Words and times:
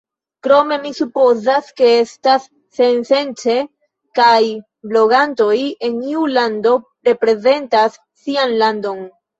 Krome, 0.45 0.77
mi 0.85 0.91
supozas 0.99 1.67
ke 1.81 1.89
estas 1.97 2.47
sensence 2.79 3.59
ke 4.23 4.27
blogantoj 4.95 5.55
en 5.91 6.05
iu 6.17 6.27
lando 6.37 6.77
reprezentus 7.13 8.05
sian 8.27 8.63
landon. 8.65 9.11